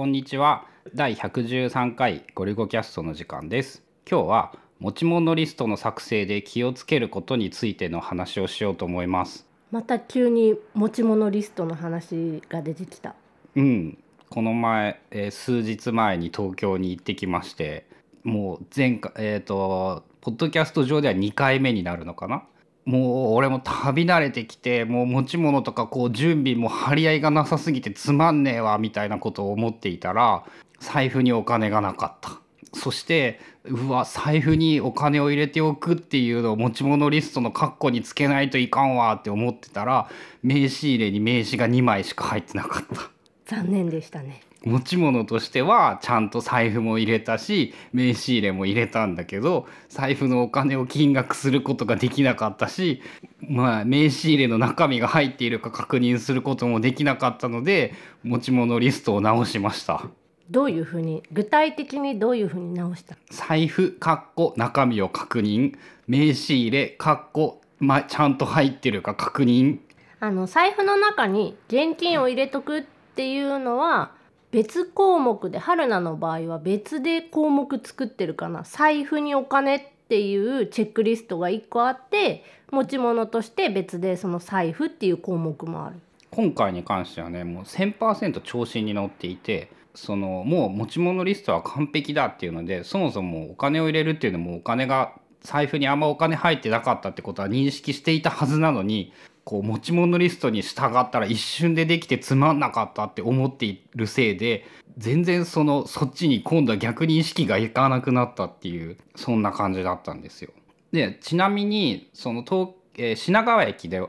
[0.00, 0.64] こんにちは。
[0.94, 3.82] 第113回ゴリゴキャストの時間です。
[4.10, 9.46] 今日は持ち物リストの作成で気をつけることについての話をしようと思います。
[9.70, 13.14] また急に持ち物リストの話が出てきた。
[13.54, 13.98] うん。
[14.30, 17.86] この前、えー数日前に東京に行ってきまして
[18.24, 22.44] もう前回えっ、とポッドキャスト上では2回目になるのかな？
[22.84, 30.44] もう俺も旅慣れてきてもう持ち物とかこう準備も張り合いがなさすぎてつまんねえわみたいなことを思っていたら
[30.80, 32.40] 財布にお金がなかった
[32.72, 40.08] そしてうわ財布にお金を入れておくっていうのを持ち物リストの括弧につけないといかんわって思ってたら
[40.42, 43.19] 名刺入れに名刺が2枚しか入ってなかった。
[43.50, 44.42] 残念でしたね。
[44.64, 53.00] 持ち物としてはちゃんと財布も入れたし名刺入れも入れたんだけど財布のお金を金額することができなかったし
[53.40, 60.04] まあ名刺入れの中身が入っているか確認することもできなかったので持ち物リストを直しました。
[60.50, 63.16] どういうふうに具体的にどういうふうに直した？
[63.30, 65.72] 財布かっこ中身を確認
[66.06, 69.78] 名刺入れかっこ、ま、ちゃんと入ってるか確認。
[70.20, 74.12] あの財布の中に現金を入れとくってっていうのは
[74.50, 78.62] 別項目で春菜の場合は別で項目作ってるかな。
[78.62, 85.96] 財布にお金っていうチェックリストが1個あって持ち物として別でその財布っていう項目もある。
[86.30, 95.12] 今回に関してはねもう1000%調子に乗っていてそのもう持ち物リストは完璧だっていうのでそもそもお金を入れるっていうのもお金が
[95.42, 99.12] 財布にあんまお金入ってなかったってことは認識していたはずなのに
[99.44, 104.66] こう持ち物リストに従ったら一瞬でできてつまんなかったって思っているせいで
[104.98, 110.50] 全然そのそっちに今度は逆に意識がいかなくなったっていうそんな感じだったんですよ。
[110.92, 114.02] でちなみにその東、えー品川駅で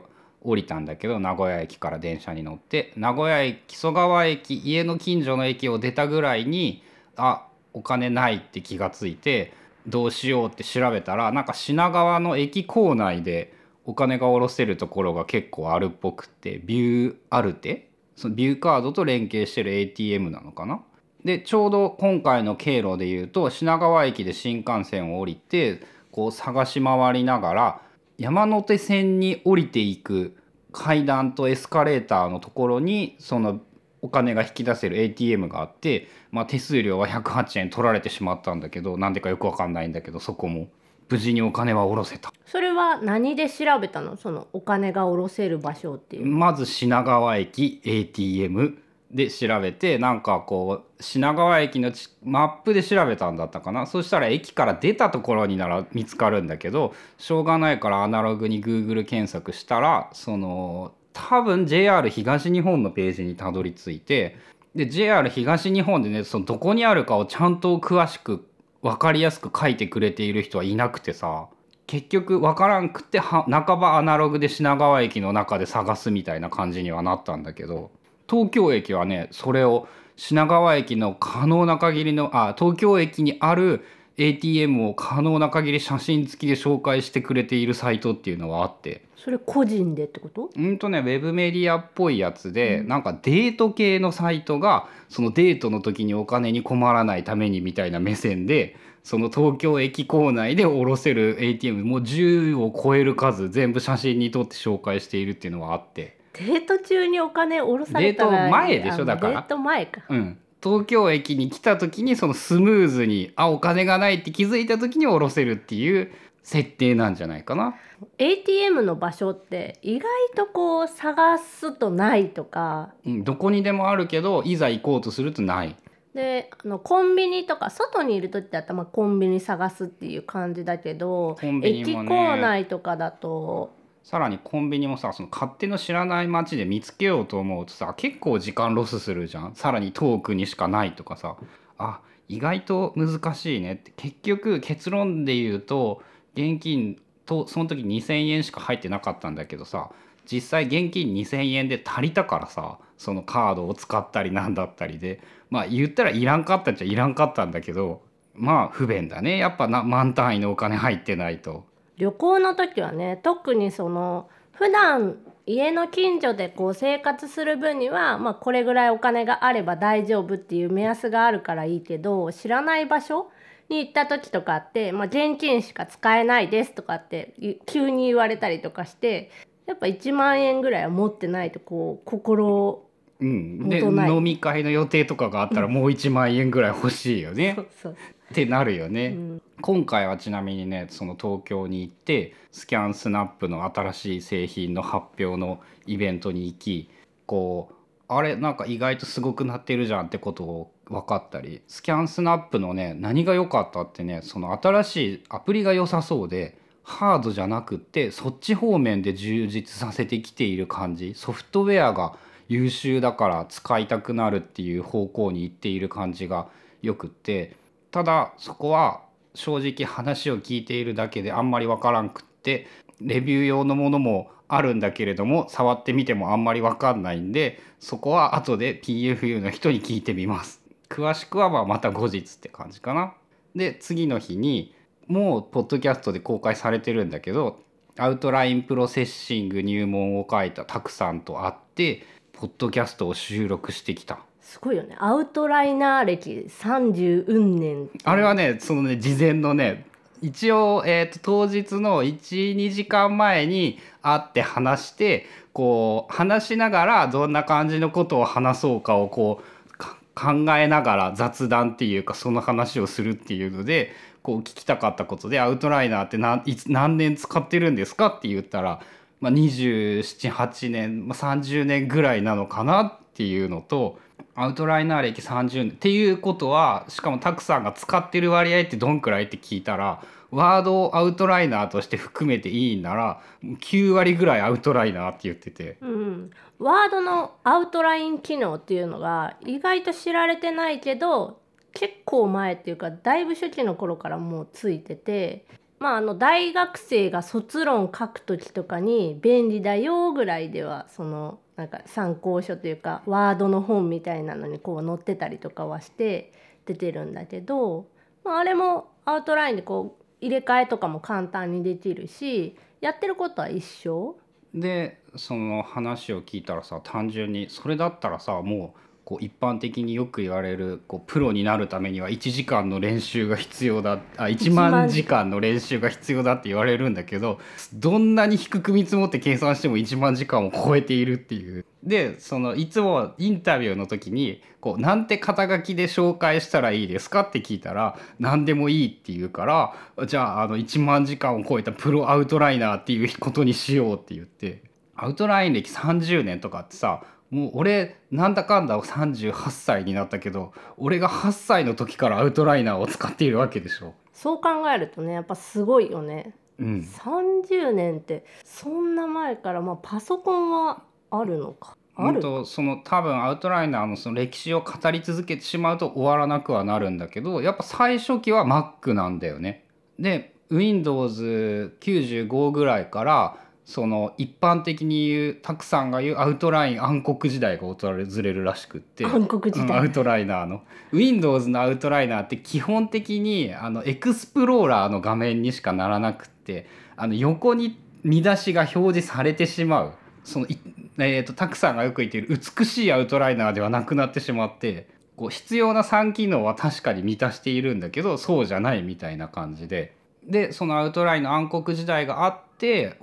[0.44, 6.82] 降りたんだけど名古屋駅から電車に乗って名古屋駅木曽川駅家の近所の駅を出たぐらいに
[7.16, 9.52] あお金ないって気がついて
[9.86, 13.52] どうしようって調べたらなんか品川の駅構内で
[13.84, 20.82] お金が下ろせるところが結構あるっぽくてビューアルテそのビューカードと連携してる ATM なのかな。
[21.24, 27.82] でちょうど今回の経路で言うと品川駅で新幹線を降りてこう探し回りながら
[28.18, 30.36] 山手線に降りていく
[30.72, 33.60] 階段とエスカレーターのところにその
[34.02, 40.68] お金が引き出せる ATM があって、まあ、手数料は108円取られてしまったんだけどなんでかよくわかんないんだけどそこも。
[41.08, 42.32] 無事にお金は下ろせた。
[42.46, 44.16] それは何で調べたの？
[44.16, 46.26] そのお金が下ろせる場所っていう。
[46.26, 48.78] まず品川駅 ATM
[49.10, 53.84] で調べてなんかこう品川駅のちマップで調べたんだったかな？
[53.84, 64.36] そしたら駅から出たところになら見つかるんだけどしょうがないからアナログに Google 検索したらその多分 JR 東日本のページにたどり着いて
[64.74, 68.46] で JR 東日本でねそのどこにあるかをちゃんと詳しく
[68.80, 71.48] 分かりやすく書いてくれている人はいなくてさ
[71.86, 77.90] 結局分からんくっては半ばアナログで品川駅の中で探すみたいな感じにはなったんだけど
[78.28, 83.84] 東京駅はねそれを品川駅の可能な限りのあ東京駅にある
[84.28, 89.02] ATM を可能な限り写真付きで紹介してくれているサイトっていうのはあって。
[89.16, 90.50] それ個人でってこと？
[90.56, 106.18] うんとねウェブメディアっぽいやつで、なんかデート系のサイトがそのデートの時にお金に困らないためにみたいな目線でその東京駅構内で下ろせる ATM もう10を超える数全部写真に撮って紹介しているっていうのはあって。
[106.34, 109.32] デート中にお金下ろされたらデート前でしょあだから。
[109.34, 110.02] デート前か。
[110.08, 116.12] うん、東京駅に来た時にそのスムーズにあお金がないって気づいた時に下ろせるっていう
[116.42, 117.76] 設定なんじゃないかな。
[118.18, 125.76] ATM の場所って意外とこう探すとないとかうん、どこにでもあるけどいざ行こうとするとない。
[126.14, 139.54] であのコンビニとか外にいる時だったらまあコンビニ探すっていう感じだけど、コンビニ駅構内とかだとさらにコンビニもさその勝手の知らない街で見つけようと思うとさ結構時間ロスするじゃん。
[139.54, 141.36] さらに遠くにしかないとかさ。
[141.78, 143.92] あ意外と難しいねって。
[143.96, 146.02] 結局結論で言うと
[146.34, 149.90] 現金とその時2,000円しか入ってなかったんだけどさ
[150.30, 155.20] 実際現金2,000円で足りたからさそのカードを使ったりなんだったりで。
[155.50, 158.00] まあ言ったらいらんかったっちゃいらんかったんだけど
[158.34, 159.36] まあ不便だね。
[159.36, 161.66] やっぱな満単位のお金入ってないと。
[161.96, 165.16] 旅行の時はね特にその普段
[165.46, 173.30] 家の近所でこう生活する分には、まあ、これぐらいお金があれば大丈夫っていう目安があるからいいけど知らない場所
[173.68, 177.34] に行った時とかって、まあ、現金しか使えないですとかって
[177.66, 179.30] 急に言われたりとかして
[179.66, 182.84] やっぱ1万円ぐらいは持ってないとこう心
[183.22, 187.54] うん、で飲み会の予定とかがあったらもう1万円ぐらい欲しいよね。
[187.56, 187.92] そうそう。
[187.92, 189.08] ってなるよね。
[189.08, 189.42] うん。
[189.60, 196.90] 今回はちなみにねその東京に行ってスキャンスナップの新しい製品の発表のイベントに行き
[197.26, 197.74] こう
[198.08, 211.14] あれなんか意外とすごくなってるじゃんってことを分かったりスキャンスナップのね何が良かったってねその新しいアプリが良さそうでハードじゃなくってそっち方面で充実させてきている感じ。
[211.14, 212.16] ソフトウェアが
[212.48, 216.48] 優秀だから使いたくなるっていう方向に行っている感じが
[216.82, 217.56] よくって
[217.90, 219.02] ただそこは
[219.34, 222.66] 正直話を聞いているだけであんまり分からんくって
[223.00, 230.60] レビュー用のものもあるんだけれども触ってみてもあんまり分かんないんでそこは後で PFU の人に聞いてみます。
[230.90, 233.14] 詳しくはまあまた後日って感じかな。
[233.56, 234.74] で次の日に
[235.08, 237.60] もうポッドキャストで公開されてるんだけど
[237.98, 244.20] アウトラインプロセッシング入門を書いたたくさんと会ってポッドキャストを収録してきた。
[244.40, 244.96] すごいよね。
[244.98, 247.88] アウトライナー歴30うん年。
[248.04, 249.86] あれはねそのね事前のね
[250.20, 263.92] 一応、えー、と当日の12時間前に会って話してこう話しながらどんな感じのことを話そうかをこうか考えながら雑談っていうかその話をするっていうので
[264.22, 268.80] こう聞きたかったことでアウトライナーって何いつ何年使ってるんですかって言ったら、
[269.22, 273.98] まあ、278年、まあ、30年ぐらいなのかなっていうのと
[274.34, 275.70] アウトライナー歴30年。
[275.70, 280.02] っていうことはしかもたくさんが使ってる割合ってどんくらいって聞いたら
[280.32, 285.76] ワードをアウトライナーとして含めていいなら9割ぐらいアウトライナーって言ってて。
[285.80, 291.38] うん、ワードのアウトライン機能っていうのが意外と知られてないけど
[291.74, 295.44] 結構前っていうかだいぶ初期の頃からもうついてて、
[295.82, 306.32] まあ、あの大学生が卒論書く時とかに便利だよぐらいではそのなんか参考書というかワードの本みたいなのにこう載ってたりとかはして
[306.66, 307.88] 出てるんだけど、
[308.24, 314.16] まあ、あれもアウトラインでこう入れ替えとかも簡単にできるしやってることは一緒。
[314.54, 327.40] でその話を聞いたらさ単純にそれだったらさもうこう一般的によく言われるこうプロになるためには1時間の練習が必要だあ1万時間の練習が必要だって言われるんだけど
[327.74, 331.64] どんなに低く見積もって計算しても1万時間を超えているっていう。
[331.82, 344.62] でそのいつもインタビューの時にこうなんて肩書きで紹介したらいいですかって聞いたら何でもいいって言うからじゃああの1万時間を超えたプロアウトライナーっていうことにしようって言って
[344.94, 353.94] アウトライン歴30年とかってさもう俺なんだかんだ38歳になったけど俺が8歳の時からアウトライナーを使っているわけでしょ。
[354.12, 361.74] そう考えるとねやっぱすごいよねうん、30年ってそんな前から、まあ、パソコンはあるのか？
[361.96, 369.64] あ本る当その多分アウトライナーのその歴史を語り続けてしまうと終わらなくはなるんだけどやっぱ最初期は Mac なんだよね。
[369.98, 379.04] で Windows95 ぐらいからその一般的に言うたくさんが言うアウトライン暗黒時代が訪れるらしくって。
[379.06, 379.66] 暗黒時代。
[379.66, 380.62] うんアウトライナーの。
[380.92, 386.66] Windows のアウトライナーって基本的にあのエクスプローラーの画面にしかならなくって
[386.96, 389.92] あの横に見出しが表示されてしまう。
[390.24, 390.58] そのい、
[390.98, 399.94] えー、とたくさんがよく言っている美しいアウトライナーではなくなってしまってこう必要な3機能は確かに満たしているんだけどそうじゃないみたいな感じで。
[400.24, 402.51] でそのアウトラインの暗黒時代があって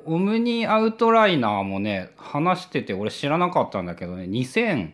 [0.05, 4.91] オムニアウトライナーもね話してて俺知らなかったんだけどね2002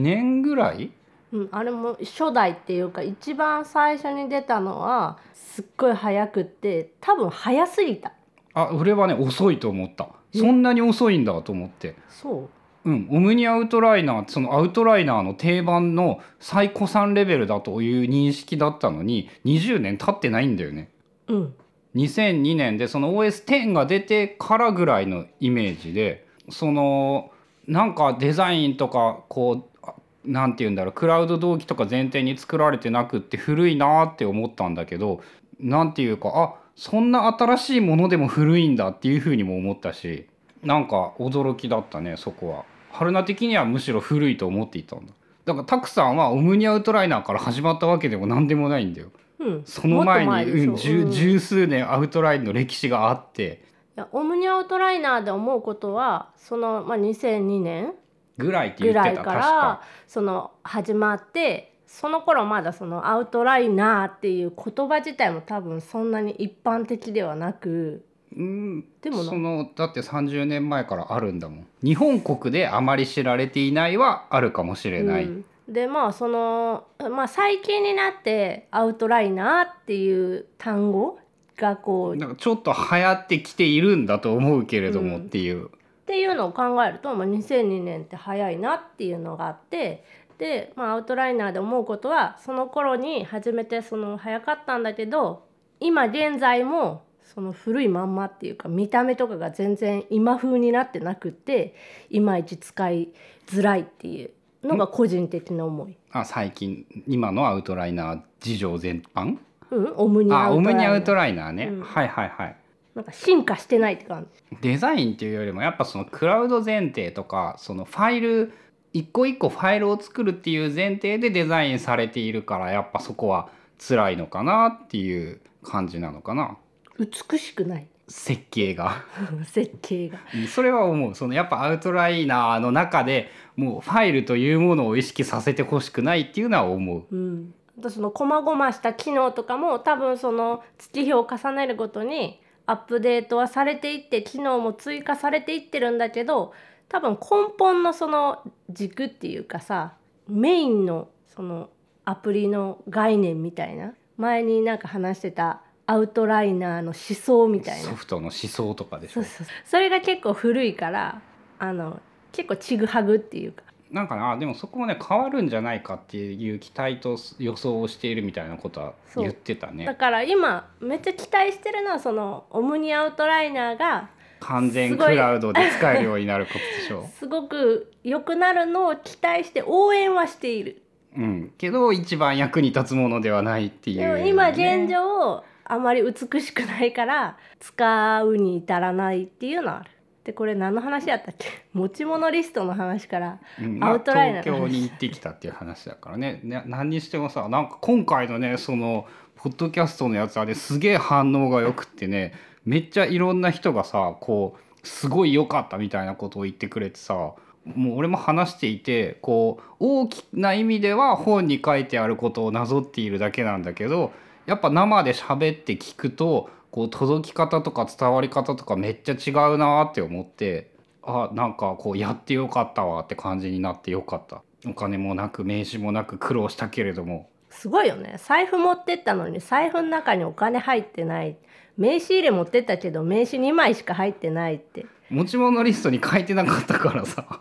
[0.00, 0.90] 年ぐらい？
[1.32, 8.12] うん、あれも初代っていうか一番最初に出たのはすっごい早くって多分早すぎた。
[8.52, 10.08] あ俺はね遅いと思った。
[10.34, 11.94] そんなに遅いんだと思って。
[12.08, 12.48] そ
[12.84, 12.90] う。
[12.90, 20.88] うんオムニアウトライナーそのアウトライナーの定番の最古参レベルだという認識だったのに20年経ってないんだよね。
[21.28, 21.54] うん
[21.94, 27.30] 2002年でその OS10 が出てからぐらいのイメージでその
[27.66, 29.94] なんかデザインとかこうあ
[30.24, 35.20] なんて言うんだろうクラウド同期とか前提に作られてなくって古いなって思ったんだけど
[35.58, 40.26] なんていうかあそんな新しいものでも古いんだっていうふうにも思ったし
[40.62, 42.64] なんか驚きだったねそこは。
[42.92, 45.12] 春菜的にはむしろ古いと思っていたんだ。
[45.44, 49.10] だからタクさんはオムニアウトライナーから始まったわけでも何でもないんだよ。
[49.40, 51.10] うん、その前にうん、十うん。
[51.10, 53.64] 十数年アウトラインの歴史があって。
[53.96, 57.94] いやオムニアウトライナーで思うことはその、まあ、2002年
[58.38, 59.82] ぐらいってぐ言ってたらいから確か。
[60.06, 68.04] その始まってその頃まだそのアウトライナーっていう言葉自体も多分そんなに一般的ではなく
[68.36, 71.66] うんでもなそのだって30年前からあるんだもん。
[71.82, 81.18] 日本国であまり知られていないはあるかもしれない、うんでまあその、まあ、最近になってアウトライナーっていう単語
[81.56, 85.70] がこうなんかちょっと流行ってきているんだと思うけれどもうんっていう、っ
[86.06, 90.04] ていうのを考えると、まあ、2002年って早いなっていうのがあって
[90.38, 95.46] で、まあ、アウトライナーで思うことはその頃に初めてその早かったんだけど
[95.78, 101.76] 今現在もその古いまんまっていうか見た目とかが全然今風になってなくって
[102.10, 103.10] いまいち使い
[103.46, 104.30] づらいっていう
[104.62, 105.96] のが個人的な思い。
[106.12, 109.38] あ最近今のアウトライナー事情全般？
[109.70, 110.80] うん、オムニアあオムウトライナー。
[110.80, 111.80] ニアウトライナーね、うん。
[111.82, 112.56] はいはいはい。
[112.94, 114.56] なんか進化してないって感じ。
[114.60, 118.52] デザインっていうよりもやっぱそのクラウド前提とかそのファイル
[118.92, 123.48] 一個一個ファイルを作るっていう前提でデザインされているからやっぱそこは
[123.78, 126.56] 辛いのかなっていう感じなのかな。
[126.98, 129.04] 美しくない設計が。
[129.46, 130.18] 設計が。
[130.48, 131.14] それは思う。
[131.14, 137.04] そのやっぱアウトライナーの中でもうファイルというものを意識させてほしくないっていうのは思う。
[137.10, 146.52] うん、あとその細々した機能とかも多分その月日を重ねるごとにアップデートはされていって機能も追加されていってるんだけど
[146.88, 149.94] 多分根本のその軸っていうかさ
[150.28, 151.70] メインのその
[152.04, 153.94] アプリの概念みたいな。
[154.20, 157.88] 前になんか話してたアウトライナーの思想みたいな。
[157.88, 159.14] ソフトの思想とかでしょ。
[159.14, 161.20] そうそうそれが結構古いから
[161.58, 163.64] あの結構ちぐはぐっていうか。
[163.90, 177.10] なんかなでもそこもね変わるんじゃないかっていう期待と予想をしているみたいなことは言ってただねから今めっちゃ期待してるのはそのオムニアウトライナーが完全クラウドで使えるようになることでしょ。
[177.18, 180.82] すごく良くなるのを期待して応援はしている。
[181.16, 189.90] う、うん、けど一番役に立つものではないっていう、でも今現状あまり美しくないから使うに至らないっていうのはある。
[190.24, 191.46] でこれ何の話やったっけ？
[191.72, 193.78] 持ち物リストの話からうん。
[193.78, 196.40] まあアウトライナー東京に行ってきたっていう話だからね。
[196.42, 202.34] ね何にしてもさなんか今回のねそのポッドキャストのやつはねすげえ反応がよくってね
[202.66, 214.12] めっちゃいろんな人がさこうすごい良かったみたいなことを言ってくれてさもう俺も話していてこう大きな意味では本に書いてあることをなぞっているだけなんだけど
[214.46, 220.70] やっぱ生で喋って聞くとこう届き方とか伝わり方とかめっちゃ違うなって思って
[221.02, 224.42] あなんかこうやってよかったわって感じになってよかった。
[224.66, 227.30] お金もなく名刺もなく苦労したけれども。
[227.48, 228.16] すごいよね。
[228.18, 231.36] 財布持ってったのに財布の中にお金入ってない。
[231.76, 234.86] 名刺入れ持ってったけど名刺2枚しか入ってないって。
[235.08, 237.40] 持ち物リストに書いてなかったからさ。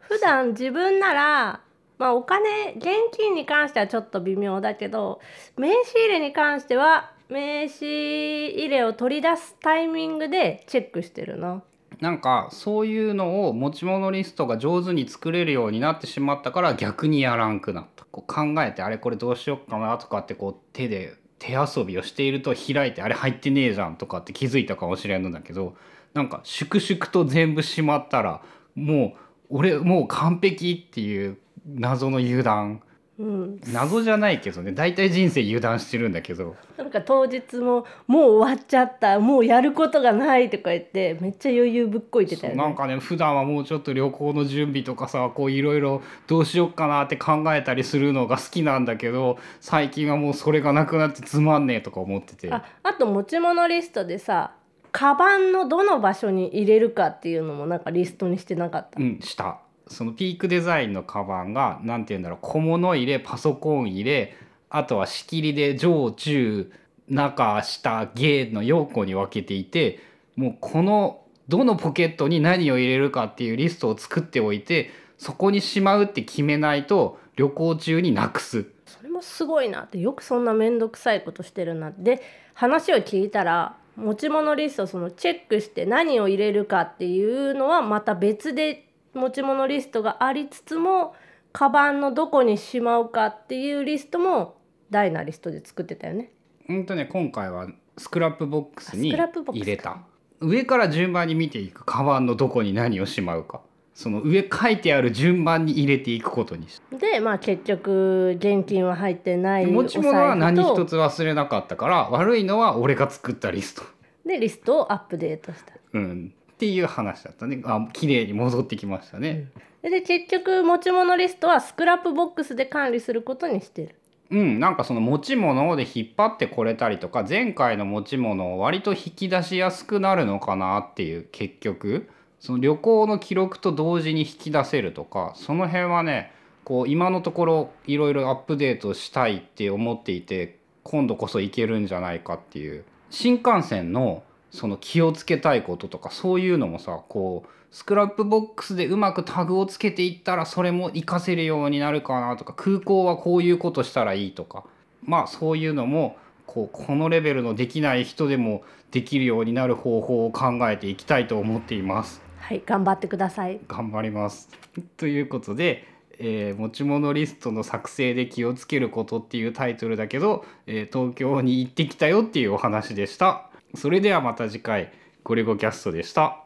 [0.00, 1.60] 普段自分なら
[2.02, 5.20] まあお金現金に関してはちょっと微妙だけど
[5.56, 11.62] 名刺入れに関しては名刺入れを取り出すタイミングでチェックしてるな。
[12.00, 25.76] なんかそういうのを持ち物リストが上手に作れるようになってしまったから逆にやらんくなったこう考えてあれこれどうしよっかなとかってこう手で手遊びをしていると開いてあれ入ってねえじゃんとかって気づいたかもしれんのだけど
[26.14, 28.42] なんか粛々と全部しまったら
[28.74, 29.14] も
[29.50, 32.82] う俺もう完璧っていう謎の油断。
[33.18, 34.72] うん、謎じゃないけどね。
[34.72, 36.56] 大体人生油断してるんだけど。
[36.78, 39.20] なんか当日ももう終わっちゃった。
[39.20, 42.58] もうやることがないとか言ってめっちゃ余裕ぶっこいてたよね。
[42.58, 52.50] なんかね普段はもうちょっと旅行の準備とかさこういろいろどうしよっかなって考えたりするのが好きなんだけど最近はもうそれがなくなってつまんねえとか思ってて。
[52.50, 54.54] ああと持ち物リストでさ
[54.90, 58.98] カバンのどの場所に入れるかっていうのもなんかリストにしてなかった？
[58.98, 59.58] うんした
[59.92, 64.36] そのピークデザインのカバンが何て言うんだろう小物入れパソコン入れ
[64.70, 66.72] あとは仕切りで上中
[67.08, 70.00] 中下下の4個に分けていて
[70.34, 78.66] もうこのどのポケットに何を入れるかっていうリストを作っておいてそこにしまうって決めないと旅行中になくす。
[78.86, 82.22] それもすごいなってよくそんな面倒くさいことしてるなってで
[82.54, 91.14] 話を聞いたら持ち物リストそのチェックして何を入れるかっていうのはまた別で持ち物リストがありつつも
[91.52, 94.56] カバンのどこにしまうかっていうリストも
[94.90, 96.32] ダイナリストで作ってたよね。
[96.68, 99.98] うんとね今回は Scrapbox に入れた。
[100.40, 103.60] 上から順番に見ていくカバンのどこに何をしまうか。
[103.94, 106.80] その上書いてある順番に入れていくことにし。
[106.90, 113.82] たでまあ結局現金は入ってない持ち物は何一つ忘れなかったから悪いのは俺が作ったリスト、
[114.26, 115.74] でリストをアップデートした。
[115.92, 117.60] うん、っていう話だったね。
[117.64, 119.48] あ綺麗に戻ってきましたね、
[119.82, 123.96] で結局持ち物リストは Scrapbox で管理することにしてる。
[124.30, 124.60] うん。
[124.60, 132.08] なんかその持ち物で引っ張ってこれたりとか前回の持ち物を割と引き出しやすくなるのかなっていう結局。
[132.38, 136.32] その旅行の記録と同時に引き出せるとかその辺はね
[136.64, 142.84] こう今のところいろいろアップデートしたいって思っていて今度こそ行けるんじゃないかっていう。
[143.10, 154.64] 新幹線のその気をつけたいこととかそういうのもさこうスクラップボックスでうまくタグをつけていったらそれも活かせるようになるかなとか空港はこういうことしたらいいとか
[155.02, 156.16] まあそういうのも
[156.46, 162.20] こうこのレベルのできない人でもできるようになる方法を考えていきたいと思っています。
[162.36, 164.50] はい頑張ってください頑張ります。
[164.98, 165.86] ということで、
[166.18, 173.48] えー持ち物リストの作成で気をつけることっていうタイトルだけど、えー東京に行ってきたよっていうお話でした。
[173.74, 174.92] それではまた次回
[175.24, 176.41] ゴリゴキャストでした。